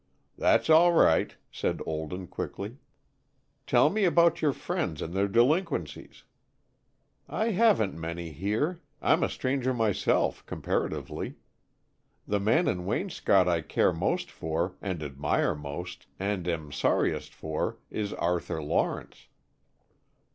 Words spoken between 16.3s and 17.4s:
am sorriest